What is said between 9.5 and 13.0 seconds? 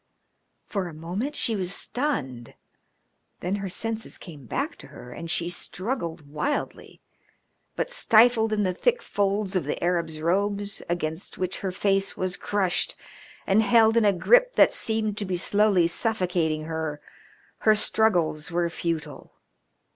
of the Arab's robes, against which her face was crushed,